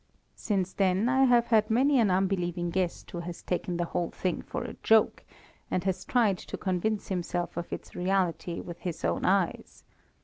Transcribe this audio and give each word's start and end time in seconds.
"Since 0.33 0.73
then 0.73 1.07
I 1.07 1.25
have 1.25 1.45
had 1.49 1.69
many 1.69 1.99
an 1.99 2.09
unbelieving 2.09 2.71
guest 2.71 3.11
who 3.11 3.19
has 3.19 3.43
taken 3.43 3.77
the 3.77 3.85
whole 3.85 4.09
thing 4.09 4.41
for 4.41 4.63
a 4.63 4.73
joke, 4.81 5.23
and 5.69 5.83
has 5.83 6.03
tried 6.05 6.39
to 6.39 6.57
convince 6.57 7.09
himself 7.09 7.55
of 7.55 7.71
its 7.71 7.93
reality 7.93 8.59
with 8.61 8.79
his 8.79 9.05
own 9.05 9.25
eyes. 9.25 9.83